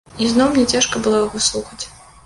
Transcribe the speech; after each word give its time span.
Ізноў 0.27 0.49
мне 0.55 0.63
цяжка 0.73 1.03
было 1.05 1.23
яго 1.25 1.45
слухаць. 1.53 1.81